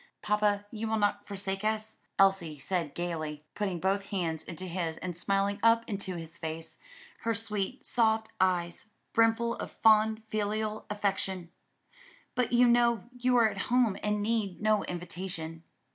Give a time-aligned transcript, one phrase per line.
[0.23, 5.15] "Papa, you will not forsake us?" Elsie said gayly, putting both hands into his and
[5.15, 6.79] smiling up into his face,
[7.19, 11.51] her sweet soft eyes, brimful of fond, filial affection;
[12.33, 15.61] "but you know you are at home and need no invitation."